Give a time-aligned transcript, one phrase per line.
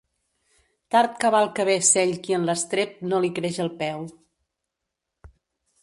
[0.95, 4.11] Tard cavalca bé cell qui en l'estrep no li creix el peu.